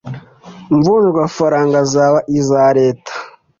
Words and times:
mvunjwafaranga 0.75 1.79
zaba 1.91 2.19
iza 2.37 2.63
leta 2.77 3.13